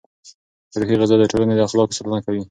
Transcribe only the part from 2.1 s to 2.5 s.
کوي.